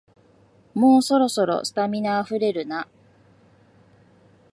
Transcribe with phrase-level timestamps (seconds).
[0.73, 2.87] もうそろそろ、スタミナあふれるな